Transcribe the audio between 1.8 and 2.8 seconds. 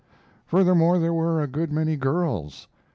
girls.